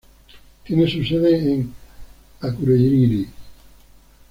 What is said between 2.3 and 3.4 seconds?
Akureyri.